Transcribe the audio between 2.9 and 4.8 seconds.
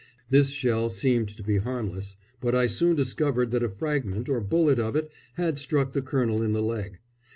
discovered that a fragment or bullet